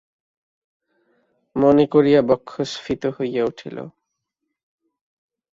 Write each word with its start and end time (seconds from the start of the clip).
মনে 1.55 1.85
করিয়া 1.87 2.21
বক্ষ 2.21 2.49
স্ফীত 2.73 3.03
হইয়া 3.17 3.43
উঠিল। 3.45 3.77